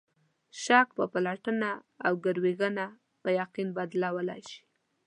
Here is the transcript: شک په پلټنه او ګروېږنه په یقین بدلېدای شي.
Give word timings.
شک 0.63 0.87
په 0.97 1.05
پلټنه 1.13 1.71
او 2.05 2.13
ګروېږنه 2.25 2.85
په 3.21 3.29
یقین 3.41 3.67
بدلېدای 3.77 4.41
شي. 4.49 4.61